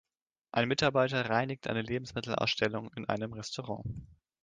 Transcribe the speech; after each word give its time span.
Ein 0.51 0.67
Mitarbeiter 0.67 1.29
reinigt 1.29 1.67
eine 1.67 1.83
Lebensmittelausstellung 1.83 2.89
in 2.95 3.07
einem 3.07 3.33
Restaurant. 3.33 3.85